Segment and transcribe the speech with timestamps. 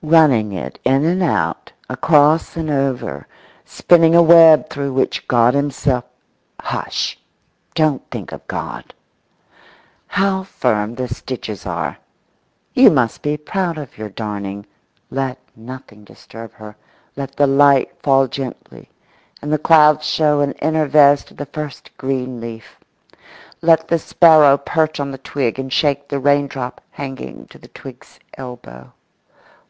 [0.00, 3.26] Running it in and out, across and over,
[3.64, 7.18] spinning a web through which God himself—hush,
[7.74, 8.94] don't think of God!
[10.06, 11.98] How firm the stitches are!
[12.74, 14.66] You must be proud of your darning.
[15.10, 16.76] Let nothing disturb her.
[17.16, 18.88] Let the light fall gently,
[19.42, 22.78] and the clouds show an inner vest of the first green leaf.
[23.62, 28.20] Let the sparrow perch on the twig and shake the raindrop hanging to the twig's
[28.34, 28.92] elbow.